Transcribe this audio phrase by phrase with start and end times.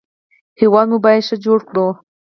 [0.59, 1.87] هېواد مو باید ښه جوړ کړو